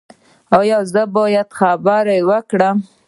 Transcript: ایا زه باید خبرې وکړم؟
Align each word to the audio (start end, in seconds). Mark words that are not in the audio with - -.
ایا 0.59 0.77
زه 0.91 1.01
باید 1.15 1.49
خبرې 1.59 2.19
وکړم؟ 2.29 2.77